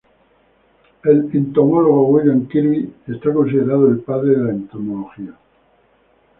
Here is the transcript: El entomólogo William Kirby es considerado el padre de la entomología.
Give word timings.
El 1.03 1.29
entomólogo 1.31 2.07
William 2.07 2.47
Kirby 2.47 2.91
es 3.07 3.21
considerado 3.21 3.87
el 3.91 3.99
padre 3.99 4.31
de 4.31 4.43
la 4.45 4.49
entomología. 4.49 5.37